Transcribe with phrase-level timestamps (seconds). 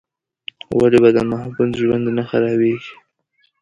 [0.77, 2.93] ولې به د محمود ژوند نه خرابېږي؟